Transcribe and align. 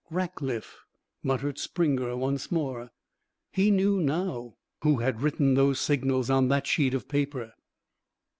"Rackliff!" 0.11 0.79
muttered 1.21 1.59
Springer 1.59 2.17
once 2.17 2.51
more. 2.51 2.89
He 3.51 3.69
knew 3.69 3.99
now 4.01 4.57
who 4.81 4.95
had 4.97 5.21
written 5.21 5.53
those 5.53 5.79
signals 5.79 6.27
on 6.27 6.47
that 6.47 6.65
sheet 6.65 6.95
of 6.95 7.07
paper. 7.07 7.53